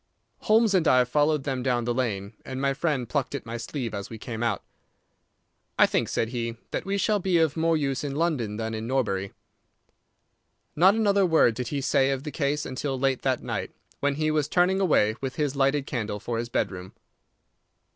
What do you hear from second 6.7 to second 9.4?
"that we shall be of more use in London than in Norbury."